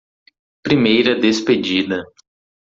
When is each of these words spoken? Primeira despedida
Primeira 0.67 1.13
despedida 1.13 1.99